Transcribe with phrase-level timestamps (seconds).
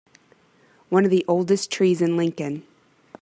[0.89, 2.63] One of the oldest trees in Lincoln.